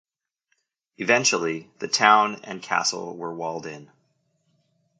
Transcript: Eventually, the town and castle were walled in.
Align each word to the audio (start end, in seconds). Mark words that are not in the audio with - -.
Eventually, 0.97 1.69
the 1.77 1.87
town 1.87 2.41
and 2.43 2.59
castle 2.63 3.15
were 3.15 3.35
walled 3.35 3.67
in. 3.67 3.91